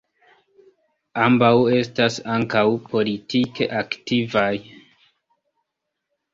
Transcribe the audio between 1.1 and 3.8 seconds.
Ambaŭ estas ankaŭ politike